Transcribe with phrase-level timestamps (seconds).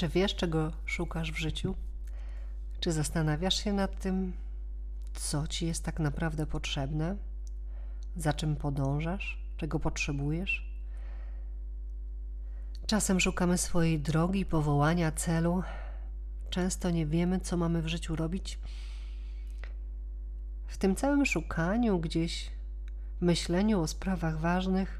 [0.00, 1.74] Czy wiesz, czego szukasz w życiu?
[2.80, 4.32] Czy zastanawiasz się nad tym,
[5.14, 7.16] co ci jest tak naprawdę potrzebne?
[8.16, 9.38] Za czym podążasz?
[9.56, 10.70] Czego potrzebujesz?
[12.86, 15.62] Czasem szukamy swojej drogi, powołania, celu.
[16.50, 18.58] Często nie wiemy, co mamy w życiu robić.
[20.66, 22.50] W tym całym szukaniu, gdzieś
[23.20, 24.99] myśleniu o sprawach ważnych,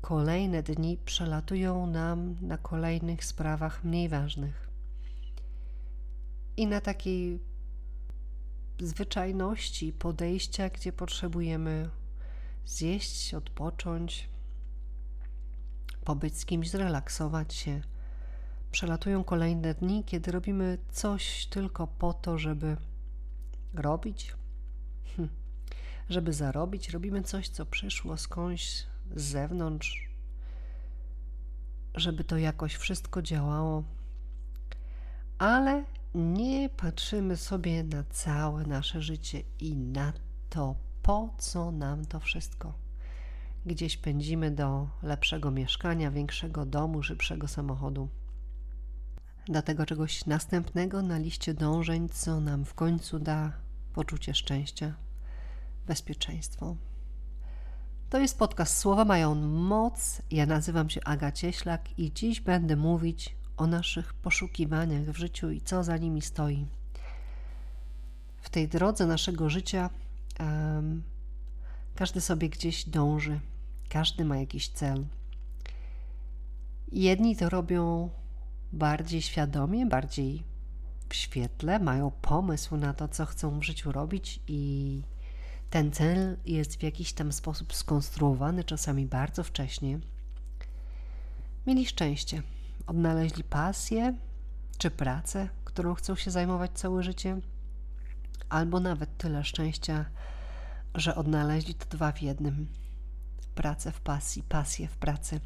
[0.00, 4.68] kolejne dni przelatują nam na kolejnych sprawach mniej ważnych.
[6.56, 7.40] I na takiej
[8.80, 11.90] zwyczajności podejścia, gdzie potrzebujemy
[12.64, 14.28] zjeść, odpocząć,
[16.04, 17.80] pobyć z kimś, zrelaksować się.
[18.70, 22.76] Przelatują kolejne dni, kiedy robimy coś tylko po to, żeby
[23.74, 24.34] robić,
[25.16, 25.28] hm.
[26.08, 26.90] żeby zarobić.
[26.90, 30.10] Robimy coś, co przyszło skądś z zewnątrz,
[31.94, 33.84] żeby to jakoś wszystko działało,
[35.38, 40.12] ale nie patrzymy sobie na całe nasze życie i na
[40.50, 42.72] to, po co nam to wszystko.
[43.66, 48.08] Gdzieś pędzimy do lepszego mieszkania, większego domu, szybszego samochodu,
[49.48, 53.52] do tego czegoś następnego na liście dążeń, co nam w końcu da
[53.94, 54.94] poczucie szczęścia,
[55.86, 56.76] bezpieczeństwo.
[58.10, 60.22] To jest podcast Słowa mają moc.
[60.30, 65.60] Ja nazywam się Aga Cieślak i dziś będę mówić o naszych poszukiwaniach w życiu i
[65.60, 66.66] co za nimi stoi.
[68.40, 69.90] W tej drodze naszego życia
[70.40, 71.02] um,
[71.94, 73.40] każdy sobie gdzieś dąży,
[73.88, 75.06] każdy ma jakiś cel.
[76.92, 78.10] Jedni to robią
[78.72, 80.42] bardziej świadomie, bardziej
[81.08, 85.02] w świetle, mają pomysł na to, co chcą w życiu robić i
[85.70, 89.98] ten cel jest w jakiś tam sposób skonstruowany, czasami bardzo wcześnie.
[91.66, 92.42] Mieli szczęście,
[92.86, 94.14] odnaleźli pasję
[94.78, 97.40] czy pracę, którą chcą się zajmować całe życie,
[98.48, 100.04] albo nawet tyle szczęścia,
[100.94, 102.66] że odnaleźli to dwa w jednym:
[103.54, 105.40] pracę w pasji, pasję w pracy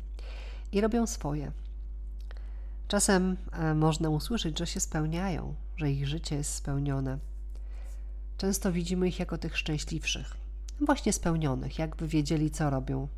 [0.72, 1.52] i robią swoje.
[2.88, 7.18] Czasem e, można usłyszeć, że się spełniają, że ich życie jest spełnione
[8.40, 10.36] Często widzimy ich jako tych szczęśliwszych,
[10.80, 13.08] właśnie spełnionych, jakby wiedzieli, co robią.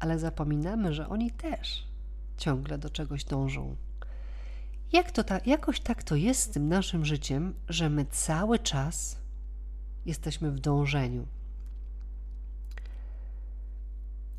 [0.00, 1.86] Ale zapominamy, że oni też
[2.36, 3.76] ciągle do czegoś dążą.
[4.92, 9.18] Jak to ta, jakoś tak to jest z tym naszym życiem, że my cały czas
[10.06, 11.26] jesteśmy w dążeniu.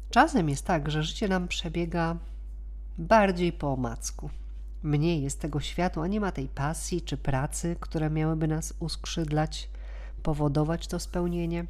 [0.09, 2.17] Czasem jest tak, że życie nam przebiega
[2.97, 4.29] bardziej po omacku
[4.83, 9.69] mniej jest tego światła, nie ma tej pasji czy pracy, które miałyby nas uskrzydlać,
[10.23, 11.65] powodować to spełnienie.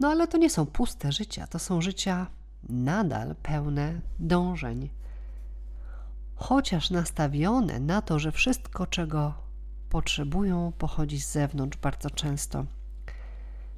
[0.00, 2.26] No ale to nie są puste życia, to są życia
[2.68, 4.90] nadal pełne dążeń.
[6.36, 9.34] Chociaż nastawione na to, że wszystko, czego
[9.90, 12.66] potrzebują, pochodzi z zewnątrz bardzo często.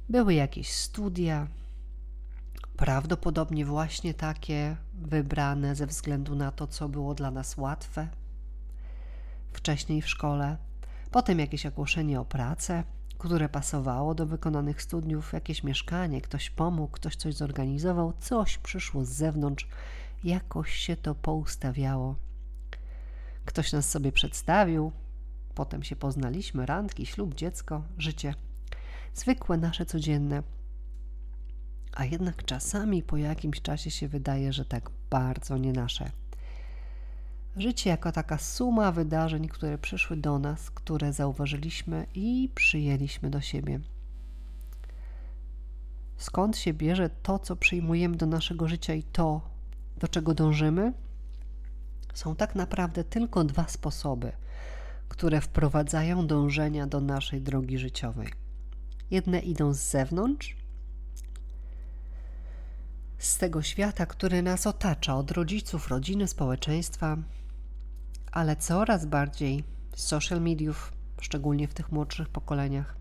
[0.09, 1.47] Były jakieś studia,
[2.77, 8.07] prawdopodobnie właśnie takie wybrane ze względu na to, co było dla nas łatwe
[9.53, 10.57] wcześniej w szkole,
[11.11, 12.83] potem jakieś ogłoszenie o pracę,
[13.17, 19.09] które pasowało do wykonanych studiów, jakieś mieszkanie, ktoś pomógł, ktoś coś zorganizował, coś przyszło z
[19.09, 19.67] zewnątrz,
[20.23, 22.15] jakoś się to poustawiało.
[23.45, 24.91] Ktoś nas sobie przedstawił,
[25.55, 28.33] potem się poznaliśmy, randki, ślub, dziecko, życie.
[29.13, 30.43] Zwykłe nasze codzienne
[31.97, 36.11] a jednak czasami po jakimś czasie się wydaje, że tak bardzo nie nasze.
[37.57, 43.79] Życie jako taka suma wydarzeń, które przyszły do nas, które zauważyliśmy i przyjęliśmy do siebie.
[46.17, 49.41] Skąd się bierze to, co przyjmujemy do naszego życia i to,
[49.97, 50.93] do czego dążymy?
[52.13, 54.31] Są tak naprawdę tylko dwa sposoby,
[55.09, 58.27] które wprowadzają dążenia do naszej drogi życiowej.
[59.11, 60.55] Jedne idą z zewnątrz,
[63.17, 67.17] z tego świata, który nas otacza, od rodziców, rodziny, społeczeństwa,
[68.31, 69.63] ale coraz bardziej
[69.95, 72.97] z social mediów, szczególnie w tych młodszych pokoleniach.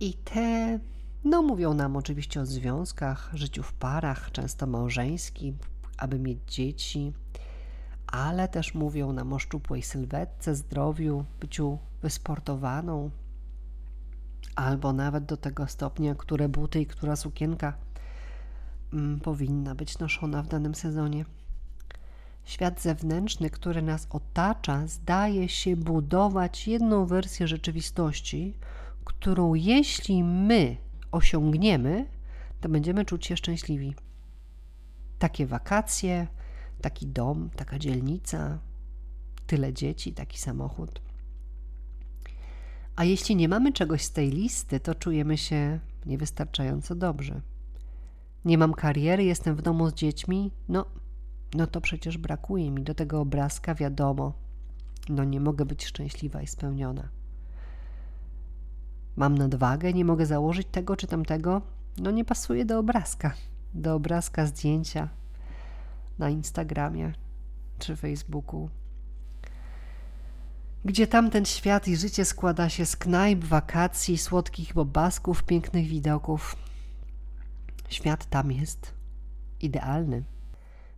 [0.00, 0.78] I te,
[1.24, 5.58] no mówią nam oczywiście o związkach, życiu w parach, często małżeńskim,
[5.98, 7.12] aby mieć dzieci,
[8.06, 13.10] ale też mówią nam o szczupłej sylwetce, zdrowiu, byciu wysportowaną,
[14.56, 17.74] albo nawet do tego stopnia, które buty i która sukienka
[19.22, 21.24] powinna być noszona w danym sezonie.
[22.44, 28.54] Świat zewnętrzny, który nas otacza, zdaje się budować jedną wersję rzeczywistości,
[29.04, 30.76] którą jeśli my
[31.12, 32.06] osiągniemy,
[32.60, 33.94] to będziemy czuć się szczęśliwi.
[35.18, 36.26] Takie wakacje,
[36.80, 38.58] taki dom, taka dzielnica,
[39.46, 41.02] tyle dzieci, taki samochód.
[42.96, 47.40] A jeśli nie mamy czegoś z tej listy, to czujemy się niewystarczająco dobrze.
[48.44, 50.86] Nie mam kariery, jestem w domu z dziećmi, no,
[51.54, 54.32] no to przecież brakuje mi do tego obrazka, wiadomo.
[55.08, 57.08] No nie mogę być szczęśliwa i spełniona.
[59.16, 61.62] Mam nadwagę, nie mogę założyć tego czy tamtego,
[61.98, 63.34] no nie pasuje do obrazka,
[63.74, 65.08] do obrazka zdjęcia
[66.18, 67.12] na Instagramie
[67.78, 68.68] czy Facebooku
[70.84, 76.56] gdzie tamten świat i życie składa się z knajp, wakacji, słodkich bobasków, pięknych widoków.
[77.92, 78.94] Świat tam jest
[79.60, 80.22] idealny.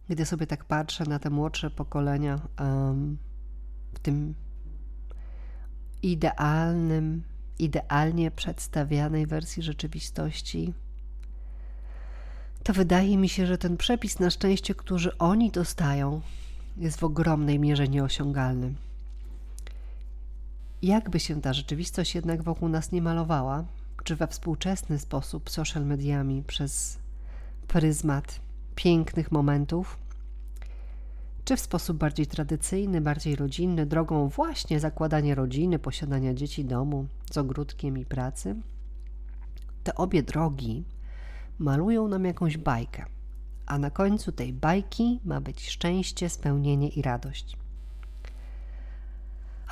[0.08, 3.18] Gdy sobie tak patrzę na te młodsze pokolenia um,
[3.94, 4.34] w tym
[6.02, 7.22] idealnym,
[7.58, 10.74] idealnie przedstawianej wersji rzeczywistości,
[12.62, 16.20] to wydaje mi się, że ten przepis na szczęście, który oni dostają,
[16.76, 18.74] jest w ogromnej mierze nieosiągalny
[20.84, 23.64] jakby się ta rzeczywistość jednak wokół nas nie malowała,
[24.04, 26.98] czy we współczesny sposób social mediami przez
[27.68, 28.40] pryzmat
[28.74, 29.98] pięknych momentów,
[31.44, 37.38] czy w sposób bardziej tradycyjny, bardziej rodzinny, drogą właśnie zakładania rodziny, posiadania dzieci, domu z
[37.38, 38.56] ogródkiem i pracy,
[39.84, 40.84] te obie drogi
[41.58, 43.04] malują nam jakąś bajkę,
[43.66, 47.63] a na końcu tej bajki ma być szczęście, spełnienie i radość.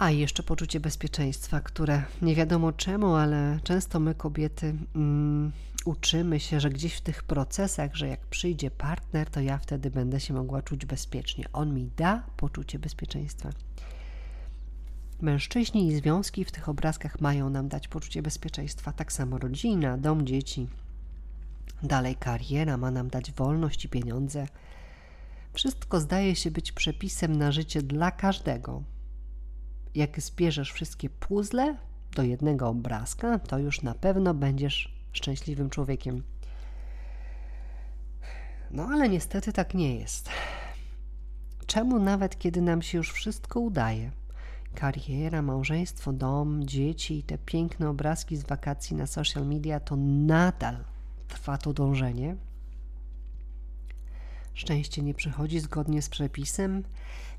[0.02, 5.52] A jeszcze poczucie bezpieczeństwa, które nie wiadomo czemu, ale często my kobiety mm,
[5.84, 10.20] uczymy się, że gdzieś w tych procesach, że jak przyjdzie partner, to ja wtedy będę
[10.20, 11.44] się mogła czuć bezpiecznie.
[11.52, 13.50] On mi da poczucie bezpieczeństwa.
[15.20, 18.92] Mężczyźni i związki w tych obrazkach mają nam dać poczucie bezpieczeństwa.
[18.92, 20.68] Tak samo rodzina, dom, dzieci.
[21.82, 24.46] Dalej kariera ma nam dać wolność i pieniądze.
[25.52, 28.82] Wszystko zdaje się być przepisem na życie dla każdego,
[29.94, 31.76] jak zbierzesz wszystkie puzzle
[32.14, 36.22] do jednego obrazka, to już na pewno będziesz szczęśliwym człowiekiem.
[38.70, 40.30] No ale niestety tak nie jest.
[41.66, 44.10] Czemu nawet kiedy nam się już wszystko udaje,
[44.74, 50.84] kariera, małżeństwo, dom, dzieci i te piękne obrazki z wakacji na social media, to nadal
[51.28, 52.36] trwa to dążenie?
[54.54, 56.82] Szczęście nie przychodzi zgodnie z przepisem,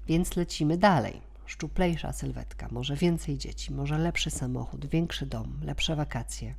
[0.07, 6.55] więc lecimy dalej szczuplejsza sylwetka, może więcej dzieci, może lepszy samochód, większy dom, lepsze wakacje.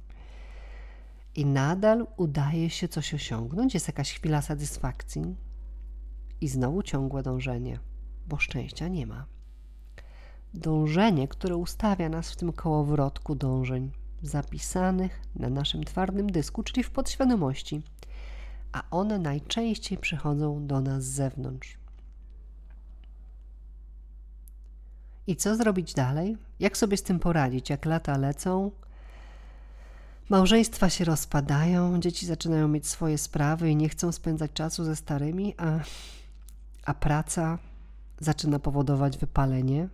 [1.36, 5.36] I nadal udaje się coś osiągnąć, jest jakaś chwila satysfakcji
[6.40, 7.78] i znowu ciągłe dążenie,
[8.28, 9.26] bo szczęścia nie ma.
[10.54, 13.90] Dążenie, które ustawia nas w tym kołowrotku dążeń
[14.22, 17.82] zapisanych na naszym twardym dysku, czyli w podświadomości,
[18.72, 21.83] a one najczęściej przychodzą do nas z zewnątrz.
[25.26, 26.36] I co zrobić dalej?
[26.60, 27.70] Jak sobie z tym poradzić?
[27.70, 28.70] Jak lata lecą,
[30.28, 35.54] małżeństwa się rozpadają, dzieci zaczynają mieć swoje sprawy i nie chcą spędzać czasu ze starymi,
[35.56, 35.80] a,
[36.84, 37.58] a praca
[38.20, 39.88] zaczyna powodować wypalenie.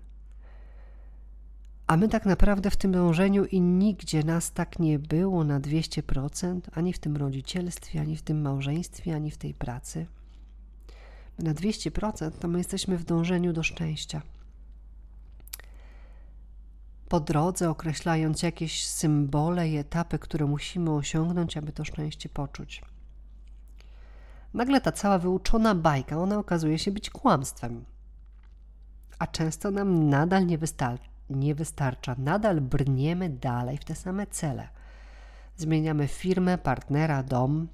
[1.87, 6.61] A my tak naprawdę w tym dążeniu i nigdzie nas tak nie było na 200%,
[6.73, 10.07] ani w tym rodzicielstwie, ani w tym małżeństwie, ani w tej pracy.
[11.39, 14.23] Na 200% to my jesteśmy w dążeniu do szczęścia
[17.11, 22.83] po drodze, określając jakieś symbole i etapy, które musimy osiągnąć, aby to szczęście poczuć.
[24.55, 27.85] Nagle ta cała wyuczona bajka, ona okazuje się być kłamstwem.
[29.19, 31.01] A często nam nadal nie, wystar
[31.31, 34.69] nie wystarcza, nadal brniemy dalej w te same cele.
[35.57, 37.69] Zmieniamy firmę, partnera, dom.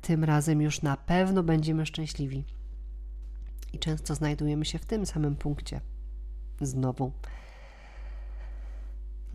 [0.00, 2.44] Tym razem już na pewno będziemy szczęśliwi.
[3.72, 5.80] I często znajdujemy się w tym samym punkcie.
[6.60, 7.12] Znowu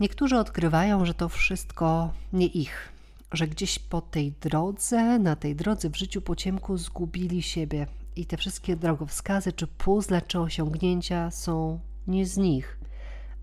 [0.00, 2.92] Niektórzy odkrywają, że to wszystko nie ich,
[3.32, 8.26] że gdzieś po tej drodze, na tej drodze w życiu po ciemku zgubili siebie i
[8.26, 12.78] te wszystkie drogowskazy, czy puzzle, czy osiągnięcia są nie z nich,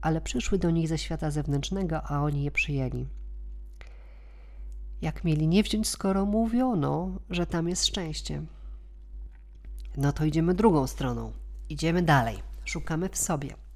[0.01, 3.08] ale przyszły do nich ze świata zewnętrznego, a oni je przyjęli.
[5.01, 8.41] Jak mieli nie wziąć, skoro mówiono, że tam jest szczęście?
[9.98, 11.32] No to idziemy drugą stroną.
[11.70, 12.39] Idziemy dalej.
[12.65, 13.69] Szukamy w sobie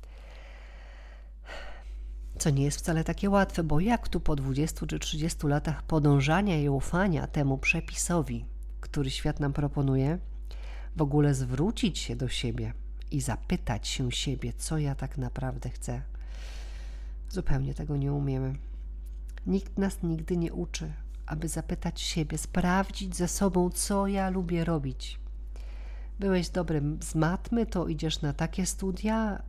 [2.38, 6.60] co nie jest wcale takie łatwe, bo jak tu po 20 czy 30 latach podążania
[6.60, 8.46] i ufania temu przepisowi,
[8.82, 10.20] który świat nam proponuje,
[10.96, 12.74] w ogóle zwrócić się do siebie
[13.12, 16.02] i zapytać się siebie, co ja tak naprawdę chcę.
[17.30, 18.56] Zupełnie tego nie umiemy.
[19.48, 20.94] Nikt nas nigdy nie uczy,
[21.26, 25.20] aby zapytać siebie, sprawdzić ze sobą, co ja lubię robić.
[26.20, 29.44] byłeś dobry z matmy, to idziesz na takie studia.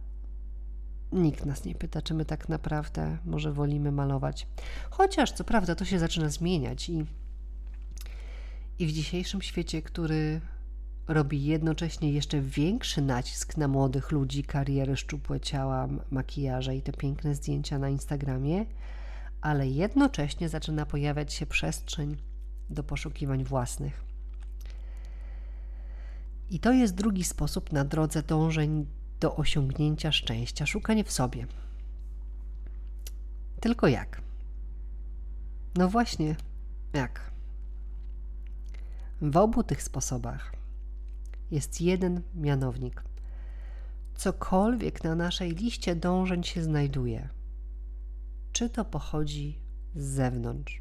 [1.14, 4.46] Nikt nas nie pyta, czy my tak naprawdę może wolimy malować.
[4.90, 7.04] Chociaż, co prawda, to się zaczyna zmieniać i,
[8.78, 10.40] i w dzisiejszym świecie, który
[11.08, 17.34] robi jednocześnie jeszcze większy nacisk na młodych ludzi, kariery, szczupłe ciała, makijaże i te piękne
[17.34, 18.66] zdjęcia na Instagramie,
[19.40, 22.16] ale jednocześnie zaczyna pojawiać się przestrzeń
[22.70, 24.04] do poszukiwań własnych.
[26.50, 28.86] I to jest drugi sposób na drodze dążeń
[29.24, 31.46] do osiągnięcia szczęścia szukanie w sobie.
[33.60, 34.20] Tylko jak?
[35.74, 36.36] No właśnie,
[36.92, 37.30] jak?
[39.20, 40.52] W obu tych sposobach
[41.50, 43.02] jest jeden mianownik.
[44.14, 47.28] Cokolwiek na naszej liście dążeń się znajduje,
[48.52, 49.58] czy to pochodzi
[49.94, 50.80] z zewnątrz,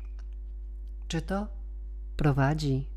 [1.07, 1.47] czy to
[2.17, 2.88] prowadzi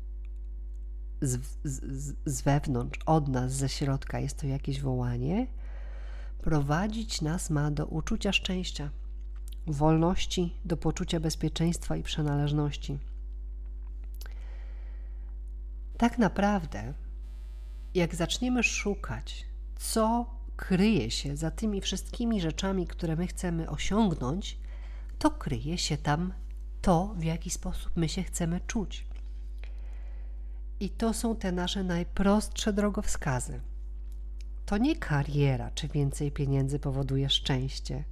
[1.21, 5.47] z, z, z wewnątrz, od nas, ze środka, jest to jakieś wołanie,
[6.41, 8.89] prowadzić nas ma do uczucia szczęścia,
[9.67, 12.99] wolności, do poczucia bezpieczeństwa i przynależności.
[15.97, 16.93] Tak naprawdę
[17.93, 19.45] jak zaczniemy szukać,
[19.75, 24.57] co kryje się za tymi wszystkimi rzeczami, które my chcemy osiągnąć,
[25.19, 26.33] to kryje się tam
[26.81, 29.06] to, w jaki sposób my się chcemy czuć.
[30.79, 33.61] I to są te nasze najprostsze drogowskazy.
[34.65, 38.03] To nie kariera czy więcej pieniędzy powoduje szczęście,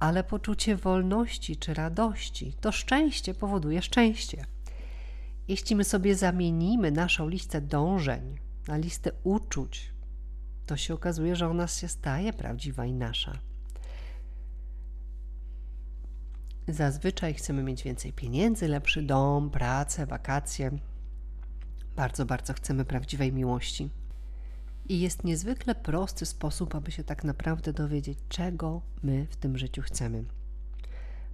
[0.00, 2.54] ale poczucie wolności czy radości.
[2.60, 4.44] To szczęście powoduje szczęście.
[5.48, 8.38] Jeśli my sobie zamienimy naszą listę dążeń
[8.68, 9.92] na listę uczuć,
[10.66, 13.38] to się okazuje, że ona się staje prawdziwa i nasza.
[16.68, 20.70] Zazwyczaj chcemy mieć więcej pieniędzy, lepszy dom, pracę, wakacje.
[21.98, 23.90] Bardzo, bardzo chcemy prawdziwej miłości.
[24.88, 29.82] I jest niezwykle prosty sposób, aby się tak naprawdę dowiedzieć, czego my w tym życiu
[29.82, 30.24] chcemy.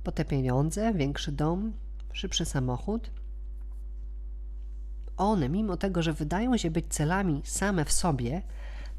[0.05, 1.73] Po te pieniądze, większy dom,
[2.13, 3.11] szybszy samochód–
[5.17, 8.43] one, mimo tego, że wydają się być celami same w sobie,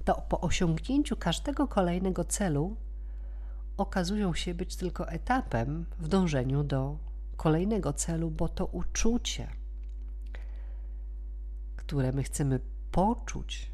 [0.03, 2.75] to po osiągnięciu każdego kolejnego celu
[3.77, 6.98] okazują się być tylko etapem w dążeniu do
[7.38, 9.48] kolejnego celu, bo to uczucie,
[11.86, 12.60] które my chcemy
[12.92, 13.72] poczuć,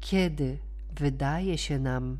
[0.00, 0.58] kiedy
[0.92, 2.18] wydaje się nam,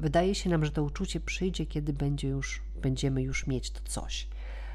[0.00, 4.28] wydaje się nam, że to uczucie przyjdzie, kiedy będzie już, będziemy już mieć to coś.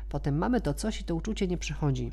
[0.09, 2.11] Potem mamy to coś i to uczucie nie przychodzi.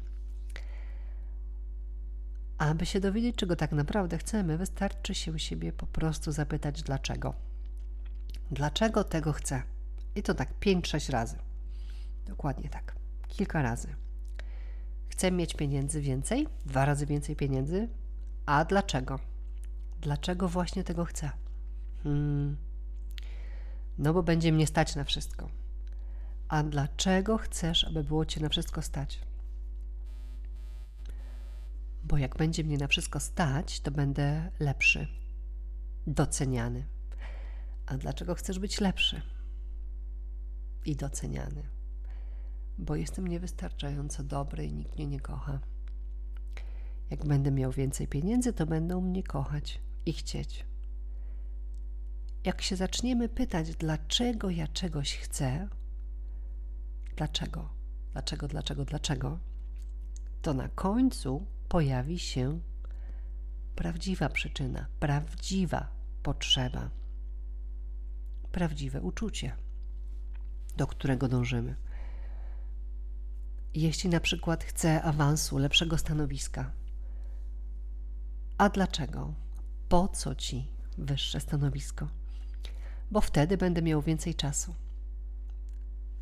[2.58, 7.34] Aby się dowiedzieć, czego tak naprawdę chcemy, wystarczy się siebie po prostu zapytać dlaczego.
[8.50, 9.62] Dlaczego tego chcę?
[10.14, 11.36] I to tak 5-6 razy.
[12.26, 12.94] Dokładnie tak.
[13.28, 13.99] Kilka razy.
[15.20, 17.88] Chcę mieć pieniędzy więcej, dwa razy więcej pieniędzy.
[18.46, 19.18] A dlaczego?
[20.00, 21.30] Dlaczego właśnie tego chcę?
[22.02, 22.56] Hmm.
[23.98, 25.48] No bo będzie mnie stać na wszystko.
[26.48, 29.20] A dlaczego chcesz, aby było cię na wszystko stać?
[32.04, 35.06] bo jak będzie mnie na wszystko stać, to będę lepszy,
[36.06, 36.86] doceniany.
[37.86, 39.22] A dlaczego chcesz być lepszy
[40.84, 41.79] i doceniany?
[42.80, 45.60] Bo jestem niewystarczająco dobry i nikt mnie nie kocha.
[47.10, 50.64] Jak będę miał więcej pieniędzy, to będą mnie kochać i chcieć.
[52.44, 55.68] Jak się zaczniemy pytać, dlaczego ja czegoś chcę,
[57.16, 57.68] dlaczego,
[58.12, 59.38] dlaczego, dlaczego, dlaczego,
[60.42, 62.60] to na końcu pojawi się
[63.76, 65.88] prawdziwa przyczyna, prawdziwa
[66.22, 66.90] potrzeba,
[68.52, 69.56] prawdziwe uczucie,
[70.76, 71.76] do którego dążymy.
[73.74, 76.72] Jeśli na przykład chcę awansu, lepszego stanowiska,
[78.58, 79.34] a dlaczego?
[79.88, 82.08] Po co ci wyższe stanowisko?
[83.10, 84.74] Bo wtedy będę miał więcej czasu.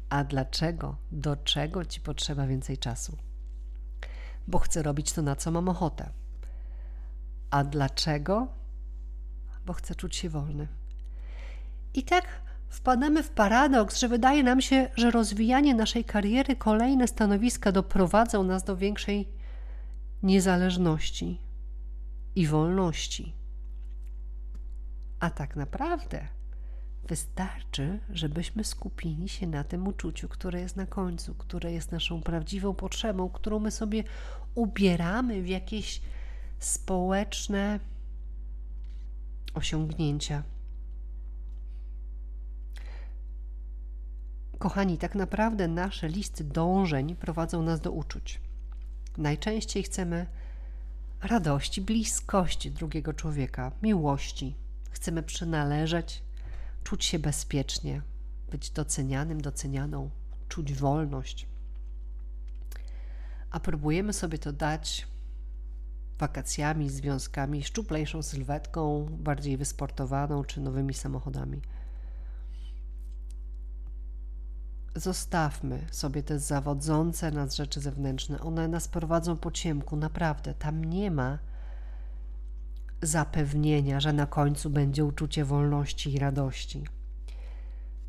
[0.08, 0.96] A dlaczego?
[1.12, 3.16] Do czego ci potrzeba więcej czasu?
[4.48, 6.10] bo chcę robić to, na co mam ochotę.
[7.50, 8.48] A dlaczego?
[9.66, 10.68] Bo chcę czuć się wolny.
[11.94, 12.24] I tak
[12.68, 18.64] wpadamy w paradoks, że wydaje nam się, że rozwijanie naszej kariery, kolejne stanowiska doprowadzą nas
[18.64, 19.28] do większej
[20.22, 21.40] niezależności
[22.34, 23.34] i wolności.
[25.20, 26.28] A tak naprawdę
[27.08, 32.74] Wystarczy, żebyśmy skupili się na tym uczuciu, które jest na końcu, które jest naszą prawdziwą
[32.74, 34.04] potrzebą, którą my sobie
[34.54, 36.00] ubieramy w jakieś
[36.58, 37.80] społeczne
[39.54, 40.42] osiągnięcia.
[44.58, 48.40] Kochani, tak naprawdę nasze listy dążeń prowadzą nas do uczuć.
[49.16, 50.26] Najczęściej chcemy
[51.22, 54.54] radości, bliskości drugiego człowieka, miłości.
[54.90, 56.22] Chcemy przynależeć,
[56.84, 58.02] czuć się bezpiecznie,
[58.50, 60.10] być docenianym, docenianą,
[60.48, 61.46] czuć wolność.
[63.50, 65.06] A próbujemy sobie to dać
[66.18, 71.60] wakacjami, związkami, szczuplejszą sylwetką, bardziej wysportowaną czy nowymi samochodami.
[74.94, 78.40] Zostawmy sobie te zawodzące nas rzeczy zewnętrzne.
[78.40, 80.54] One nas prowadzą po ciemku, naprawdę.
[80.54, 81.38] Tam nie ma
[83.02, 86.84] zapewnienia, że na końcu będzie uczucie wolności i radości.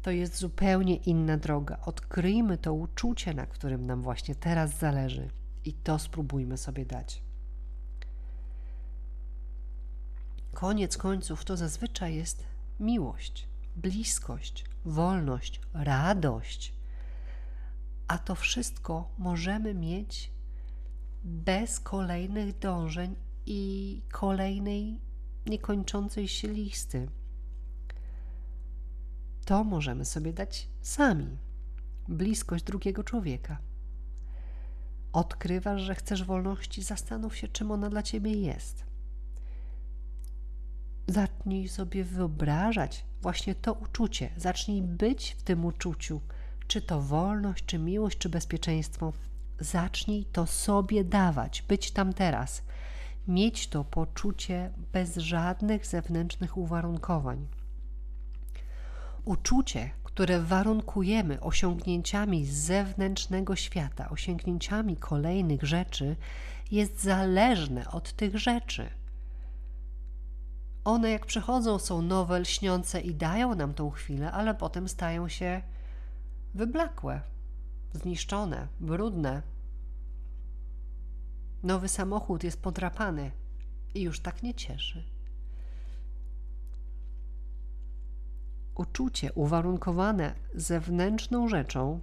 [0.01, 1.77] To jest zupełnie inna droga.
[1.85, 5.29] Odkryjmy to uczucie, na którym nam właśnie teraz zależy,
[5.65, 7.23] i to spróbujmy sobie dać.
[10.53, 12.43] Koniec końców to zazwyczaj jest
[12.79, 13.48] miłość,
[13.81, 16.73] bliskość, wolność, radość.
[18.07, 20.31] A to wszystko możemy mieć
[21.23, 24.99] bez kolejnych dążeń i kolejnej
[25.45, 27.09] niekończącej się listy.
[29.45, 31.37] To możemy sobie dać sami.
[32.07, 33.57] Bliskość drugiego człowieka.
[35.13, 38.85] Odkrywasz, że chcesz wolności, zastanów się, czym ona dla ciebie jest.
[41.07, 46.21] Zacznij sobie wyobrażać właśnie to uczucie, zacznij być w tym uczuciu,
[46.67, 49.13] czy to wolność, czy miłość, czy bezpieczeństwo.
[49.59, 52.61] Zacznij to sobie dawać, być tam teraz,
[53.27, 57.47] mieć to poczucie bez żadnych zewnętrznych uwarunkowań.
[59.25, 66.15] Uczucie, które warunkujemy osiągnięciami z zewnętrznego świata, osiągnięciami kolejnych rzeczy,
[66.71, 68.98] jest zależne od tych rzeczy.
[70.83, 75.61] One, jak przychodzą, są nowe, lśniące i dają nam tą chwilę, ale potem stają się
[76.53, 77.21] wyblakłe,
[77.93, 79.41] zniszczone, brudne.
[81.63, 83.31] Nowy samochód jest podrapany
[83.93, 85.03] i już tak nie cieszy.
[88.75, 92.01] Uczucie uwarunkowane zewnętrzną rzeczą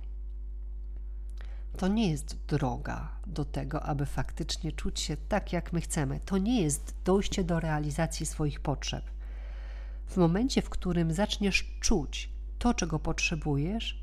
[1.77, 6.21] to nie jest droga do tego, aby faktycznie czuć się tak, jak my chcemy.
[6.25, 9.05] To nie jest dojście do realizacji swoich potrzeb.
[10.07, 14.01] W momencie, w którym zaczniesz czuć to, czego potrzebujesz,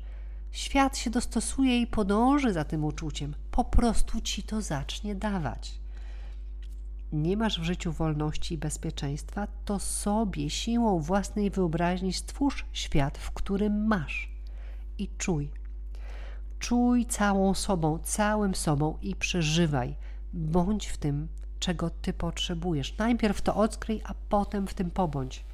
[0.50, 3.34] świat się dostosuje i podąży za tym uczuciem.
[3.50, 5.78] Po prostu ci to zacznie dawać.
[7.12, 13.30] Nie masz w życiu wolności i bezpieczeństwa, to sobie siłą własnej wyobraźni stwórz świat, w
[13.30, 14.28] którym masz
[14.98, 15.50] i czuj
[16.58, 19.96] Czuj całą sobą, całym sobą i przeżywaj.
[20.32, 22.98] Bądź w tym, czego ty potrzebujesz.
[22.98, 25.44] Najpierw to odkryj, a potem w tym pobądź.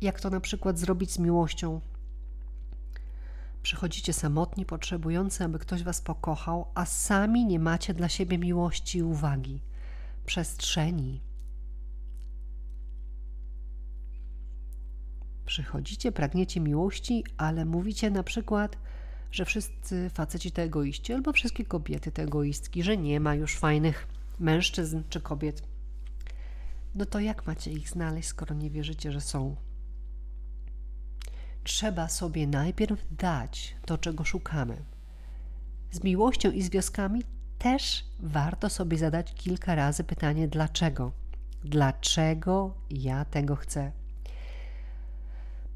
[0.00, 1.80] Jak to na przykład zrobić z miłością?
[3.62, 9.02] Przychodzicie samotni, potrzebujący, aby ktoś was pokochał, a sami nie macie dla siebie miłości i
[9.02, 9.60] uwagi,
[10.26, 11.20] przestrzeni.
[15.46, 18.76] Przychodzicie, pragniecie miłości, ale mówicie na przykład–
[19.32, 24.08] że wszyscy faceci to egoiści, albo wszystkie kobiety to egoistki, że nie ma już fajnych
[24.38, 25.62] mężczyzn czy kobiet.
[26.94, 29.56] No to jak macie ich znaleźć, skoro nie wierzycie, że są?
[31.64, 34.84] Trzeba sobie najpierw dać to, czego szukamy.
[35.90, 37.22] Z miłością i związkami
[37.58, 41.12] też warto sobie zadać kilka razy pytanie: dlaczego?
[41.64, 43.92] Dlaczego ja tego chcę?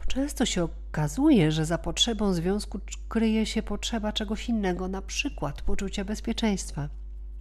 [0.06, 6.04] Często się okazuje, że za potrzebą związku kryje się potrzeba czegoś innego, na przykład poczucia
[6.04, 6.88] bezpieczeństwa.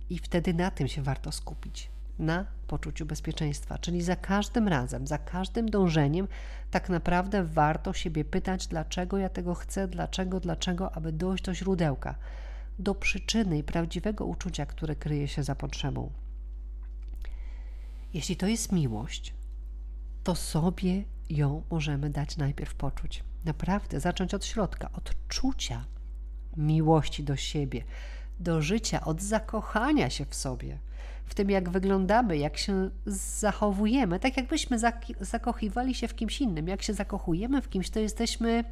[0.09, 1.89] I wtedy na tym się warto skupić
[2.19, 3.77] na poczuciu bezpieczeństwa.
[3.77, 6.27] Czyli za każdym razem, za każdym dążeniem,
[6.71, 12.15] tak naprawdę warto siebie pytać, dlaczego ja tego chcę, dlaczego, dlaczego, aby dojść do źródełka,
[12.79, 16.11] do przyczyny i prawdziwego uczucia, które kryje się za potrzebą.
[18.13, 19.33] Jeśli to jest miłość,
[20.23, 23.23] to sobie ją możemy dać najpierw poczuć.
[23.45, 25.86] Naprawdę, zacząć od środka, od czucia
[26.58, 27.84] miłości do siebie,
[28.39, 30.79] do życia, od zakochania się w sobie,
[31.25, 34.79] w tym jak wyglądamy, jak się zachowujemy, tak jakbyśmy
[35.19, 36.67] zakochiwali się w kimś innym.
[36.67, 38.63] Jak się zakochujemy w kimś, to jesteśmy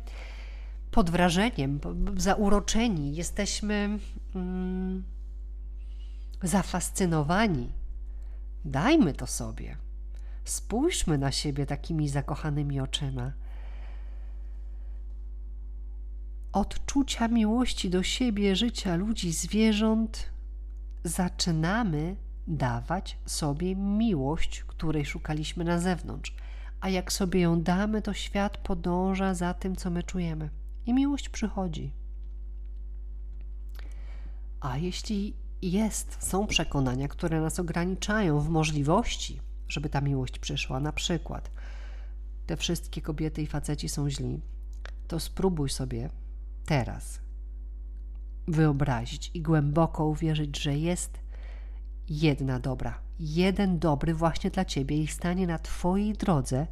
[0.91, 1.79] pod wrażeniem,
[2.17, 3.99] zauroczeni, jesteśmy
[4.35, 5.03] mm,
[6.43, 7.73] zafascynowani.
[8.65, 9.77] Dajmy to sobie.
[10.45, 13.31] Spójrzmy na siebie takimi zakochanymi oczyma.
[16.53, 20.29] Odczucia miłości do siebie, życia ludzi, zwierząt,
[21.03, 22.15] zaczynamy
[22.47, 26.35] dawać sobie miłość, której szukaliśmy na zewnątrz.
[26.81, 30.49] A jak sobie ją damy, to świat podąża za tym, co my czujemy.
[30.85, 31.91] I miłość przychodzi.
[34.59, 40.79] A jeśli jest, są przekonania, które nas ograniczają w możliwości, żeby ta miłość przyszła.
[40.79, 41.51] Na przykład,
[42.45, 44.41] te wszystkie kobiety i faceci są źli,
[45.07, 46.09] to spróbuj sobie
[46.65, 47.21] teraz
[48.47, 51.19] wyobrazić i głęboko uwierzyć, że jest
[52.09, 56.67] jedna dobra, jeden dobry właśnie dla ciebie i stanie na twojej drodze,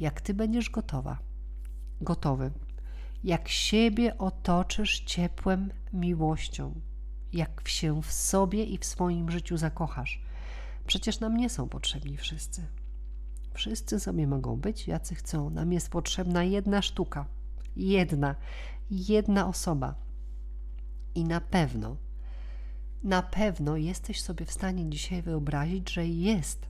[0.00, 1.18] jak ty będziesz gotowa,
[2.00, 2.50] gotowy.
[3.24, 6.80] Jak siebie otoczysz ciepłem miłością,
[7.32, 10.22] jak się w sobie i w swoim życiu zakochasz.
[10.86, 12.66] Przecież nam nie są potrzebni wszyscy.
[13.54, 15.50] Wszyscy sobie mogą być, jacy chcą.
[15.50, 17.26] Nam jest potrzebna jedna sztuka.
[17.76, 18.34] Jedna,
[18.90, 19.94] jedna osoba.
[21.14, 21.96] I na pewno,
[23.04, 26.66] na pewno jesteś sobie w stanie dzisiaj wyobrazić, że jest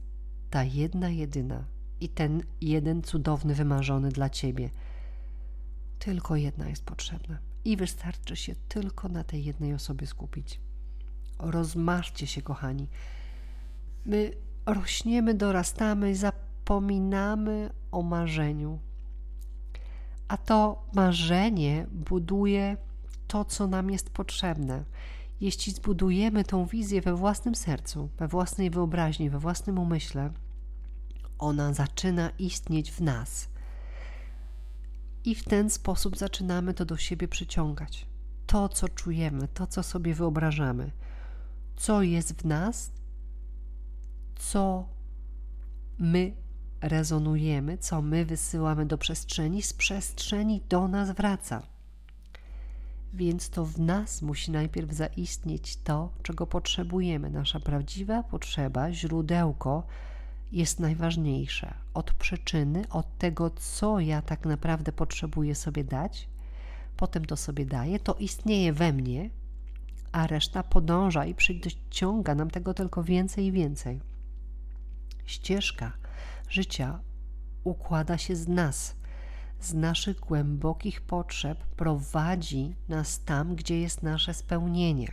[0.50, 1.64] ta jedna, jedyna
[2.00, 4.70] i ten jeden cudowny, wymarzony dla ciebie.
[5.98, 10.60] Tylko jedna jest potrzebna i wystarczy się tylko na tej jednej osobie skupić.
[11.38, 12.88] Rozmarzcie się, kochani.
[14.06, 14.32] My
[14.66, 18.78] rośniemy, dorastamy, zapominamy o marzeniu.
[20.28, 22.76] A to marzenie buduje
[23.26, 24.84] to, co nam jest potrzebne.
[25.40, 30.30] Jeśli zbudujemy tą wizję we własnym sercu, we własnej wyobraźni, we własnym umyśle,
[31.38, 33.48] ona zaczyna istnieć w nas.
[35.24, 38.06] I w ten sposób zaczynamy to do siebie przyciągać.
[38.46, 40.90] To, co czujemy, to, co sobie wyobrażamy,
[41.76, 42.90] co jest w nas,
[44.36, 44.88] co
[45.98, 46.32] my
[46.80, 51.62] rezonujemy, co my wysyłamy do przestrzeni, z przestrzeni do nas wraca.
[53.14, 57.30] Więc to w nas musi najpierw zaistnieć to, czego potrzebujemy.
[57.30, 59.82] Nasza prawdziwa potrzeba, źródełko
[60.52, 61.74] jest najważniejsze.
[61.94, 66.28] Od przyczyny, od tego, co ja tak naprawdę potrzebuję sobie dać,
[66.96, 69.30] potem to sobie daję, to istnieje we mnie,
[70.12, 74.00] a reszta podąża i przyciąga nam tego tylko więcej i więcej.
[75.26, 75.92] Ścieżka
[76.48, 77.00] życia
[77.64, 78.96] układa się z nas,
[79.60, 85.08] z naszych głębokich potrzeb, prowadzi nas tam, gdzie jest nasze spełnienie.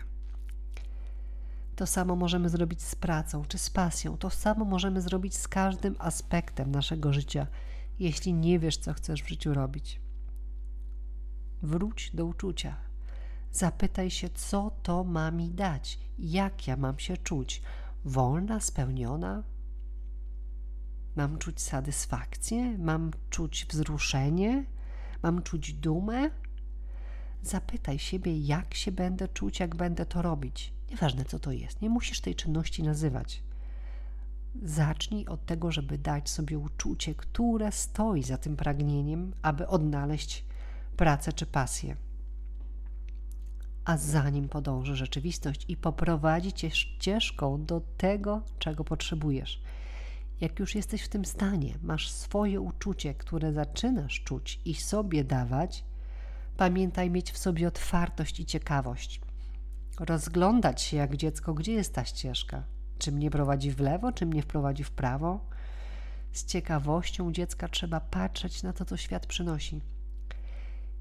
[1.75, 4.17] To samo możemy zrobić z pracą czy z pasją.
[4.17, 7.47] To samo możemy zrobić z każdym aspektem naszego życia,
[7.99, 10.01] jeśli nie wiesz, co chcesz w życiu robić.
[11.61, 12.75] Wróć do uczucia.
[13.51, 17.61] Zapytaj się, co to ma mi dać, jak ja mam się czuć.
[18.05, 19.43] Wolna, spełniona?
[21.15, 22.77] Mam czuć satysfakcję?
[22.77, 24.65] Mam czuć wzruszenie?
[25.23, 26.29] Mam czuć dumę?
[27.41, 30.73] Zapytaj siebie, jak się będę czuć, jak będę to robić.
[30.89, 33.43] Nieważne, co to jest, nie musisz tej czynności nazywać.
[34.63, 40.45] Zacznij od tego, żeby dać sobie uczucie, które stoi za tym pragnieniem, aby odnaleźć
[40.97, 41.95] pracę czy pasję.
[43.85, 49.61] A zanim podąży rzeczywistość i poprowadzi cię ścieżką do tego, czego potrzebujesz.
[50.41, 55.83] Jak już jesteś w tym stanie, masz swoje uczucie, które zaczynasz czuć i sobie dawać,
[56.57, 59.21] pamiętaj mieć w sobie otwartość i ciekawość
[59.99, 62.63] rozglądać się jak dziecko, gdzie jest ta ścieżka.
[62.97, 65.45] Czy mnie prowadzi w lewo, czy mnie wprowadzi w prawo?
[66.31, 69.81] Z ciekawością dziecka trzeba patrzeć na to, co świat przynosi.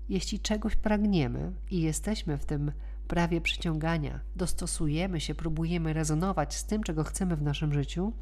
[0.09, 2.73] Jeśli czegoś pragniemy i jesteśmy w tym
[3.09, 8.13] prawie przyciągania, dostosujemy się, próbujemy rezonować z tym, czego chcemy w naszym życiu,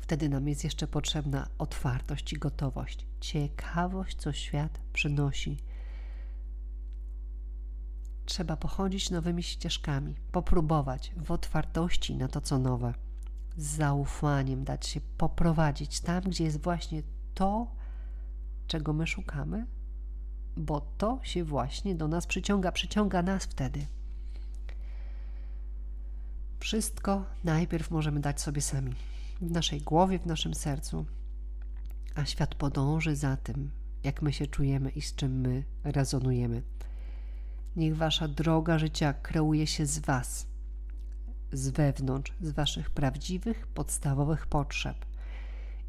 [0.00, 5.58] wtedy nam jest jeszcze potrzebna otwartość i gotowość, ciekawość, co świat przynosi.
[8.24, 12.94] Trzeba pochodzić nowymi ścieżkami, popróbować w otwartości na to, co nowe,
[13.56, 17.02] z zaufaniem dać się poprowadzić tam, gdzie jest właśnie
[17.34, 17.66] to,
[18.66, 19.66] czego my szukamy,
[20.56, 23.86] bo to się właśnie do nas przyciąga, przyciąga nas wtedy.
[26.60, 28.94] Wszystko najpierw możemy dać sobie sami,
[29.40, 31.06] w naszej głowie, w naszym sercu,
[32.14, 33.70] a świat podąży za tym,
[34.04, 36.62] jak my się czujemy i z czym my rezonujemy.
[37.76, 40.46] Niech wasza droga życia kreuje się z was,
[41.52, 45.06] z wewnątrz, z waszych prawdziwych, podstawowych potrzeb.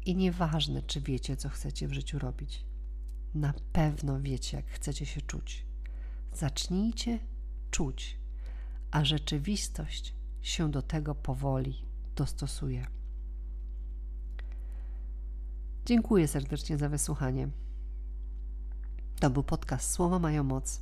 [0.04, 2.64] I nieważne, czy wiecie, co chcecie w życiu robić.
[3.34, 5.66] Na pewno wiecie, jak chcecie się czuć.
[6.34, 7.18] Zacznijcie
[7.70, 8.18] czuć,
[8.90, 11.86] a rzeczywistość się do tego powoli
[12.16, 12.86] dostosuje.
[15.84, 17.48] Dziękuję serdecznie za wysłuchanie.
[19.20, 20.80] To był podcast Słowa mają moc.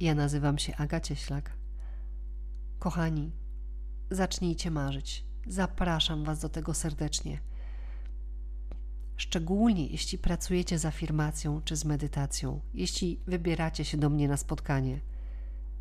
[0.00, 1.52] Ja nazywam się Aga Cieślak.
[2.78, 3.32] Kochani,
[4.10, 5.24] zacznijcie marzyć.
[5.46, 7.40] Zapraszam Was do tego serdecznie.
[9.16, 15.00] Szczególnie jeśli pracujecie z afirmacją czy z medytacją, jeśli wybieracie się do mnie na spotkanie.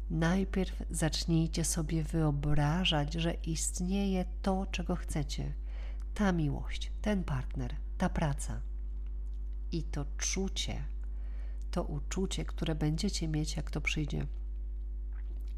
[0.09, 5.53] Najpierw zacznijcie sobie wyobrażać, że istnieje to, czego chcecie.
[6.13, 8.61] Ta miłość, ten partner, ta praca.
[9.71, 10.83] I to czucie,
[11.71, 14.27] to uczucie, które będziecie mieć, jak to przyjdzie.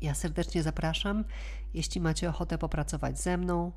[0.02, 1.26] Ja serdecznie zapraszam.
[1.73, 3.71] Jeśli macie ochotę popracować ze mną,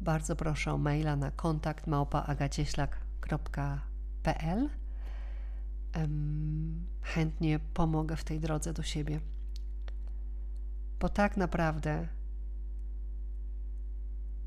[0.00, 4.70] bardzo proszę o maila na kontakt małpaagacieślak.pl.
[7.02, 9.20] Chętnie pomogę w tej drodze do siebie.
[11.00, 12.08] Bo tak naprawdę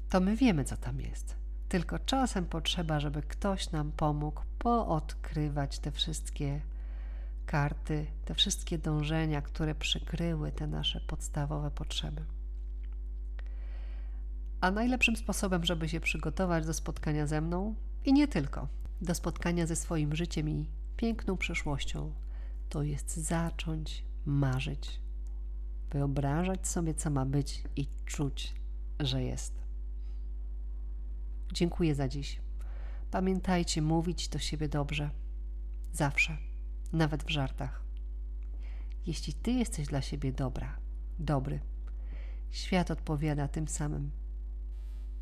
[0.10, 1.42] to my wiemy, co tam jest.
[1.73, 6.62] Tylko czasem potrzeba, żeby ktoś nam pomógł poodkrywać te wszystkie
[7.45, 12.25] karty, te wszystkie dążenia, które przykryły te nasze podstawowe potrzeby.
[14.62, 18.67] A najlepszym sposobem, żeby się przygotować do spotkania ze mną i nie tylko,
[19.01, 22.13] do spotkania ze swoim życiem i piękną przyszłością,
[22.69, 24.99] to jest zacząć marzyć,
[25.91, 28.53] wyobrażać sobie, co ma być i czuć,
[28.99, 29.62] że jest.
[31.53, 32.41] Dziękuję za dziś.
[33.11, 35.09] Pamiętajcie mówić do siebie dobrze.
[35.91, 36.37] Zawsze,
[36.93, 37.83] nawet w żartach.
[39.05, 40.77] Jeśli ty jesteś dla siebie dobra,
[41.19, 41.59] dobry,
[42.49, 44.11] świat odpowiada tym samym.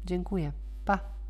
[0.06, 0.52] Dziękuję.
[0.86, 1.21] Pa.